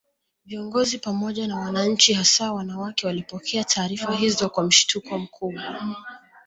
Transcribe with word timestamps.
Viongozi 0.45 0.97
pamoja 0.97 1.47
na 1.47 1.59
wananchi 1.59 2.13
hasa 2.13 2.53
wanawake 2.53 3.07
walipokea 3.07 3.63
taarifa 3.63 4.11
hizo 4.15 4.49
kwa 4.49 4.63
mshtuko 4.63 5.17
mkubwa 5.19 5.81